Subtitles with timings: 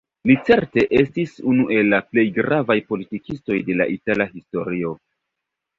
[0.29, 4.99] Li certe estis unu el la plej gravaj politikistoj de la itala historio.